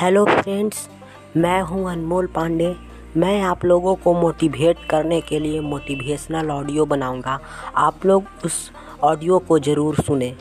[0.00, 0.88] Hello friends
[1.36, 2.74] मैं हूँ अनमोल पांडे।
[3.16, 7.38] मैं आप लोगों को मोटिवेट करने के लिए मोटिवेशनल ऑडियो बनाऊँगा।
[7.76, 8.70] आप लोग उस
[9.02, 10.34] ऑडियो को ज़रूर सुने।